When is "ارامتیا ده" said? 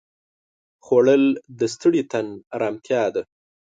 2.55-3.21